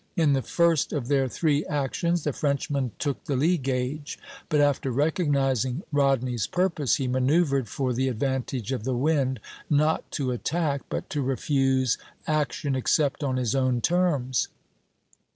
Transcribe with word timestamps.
In 0.15 0.33
the 0.33 0.41
first 0.41 0.93
of 0.93 1.09
their 1.09 1.27
three 1.27 1.63
actions 1.65 2.23
the 2.23 2.33
Frenchman 2.33 2.89
took 2.97 3.23
the 3.25 3.35
lee 3.35 3.59
gage; 3.59 4.17
but 4.49 4.59
after 4.59 4.89
recognizing 4.89 5.83
Rodney's 5.91 6.47
purpose 6.47 6.95
he 6.95 7.07
manoeuvred 7.07 7.67
for 7.69 7.93
the 7.93 8.07
advantage 8.07 8.71
of 8.71 8.83
the 8.83 8.97
wind, 8.97 9.39
not 9.69 10.09
to 10.13 10.31
attack, 10.31 10.81
but 10.89 11.07
to 11.11 11.21
refuse 11.21 11.99
action 12.25 12.73
except 12.75 13.23
on 13.23 13.37
his 13.37 13.53
own 13.53 13.79
terms. 13.79 14.47